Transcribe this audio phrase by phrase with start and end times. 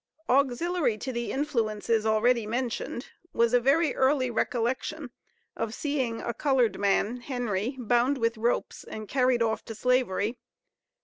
[0.37, 5.11] ]Auxiliary to the influences already mentioned, was a very early recollection
[5.55, 10.39] of seeing a colored man, Henry, bound with ropes and carried off to slavery.